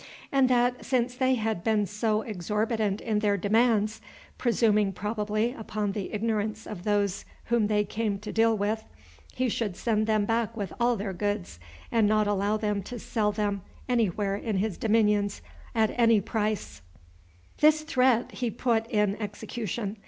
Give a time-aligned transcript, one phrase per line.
[0.31, 4.01] And that, since they had been so exorbitant in their demands,
[4.39, 8.83] presuming probably upon the ignorance of those whom they came to deal with,
[9.35, 11.59] he should send them back with all their goods,
[11.91, 15.43] and not allow them to sell them any where in his dominions,
[15.75, 16.81] at any price.
[17.61, 19.97] [Illustration: MERCHANTS OFFERING THEIR GOODS.] This threat he put in execution.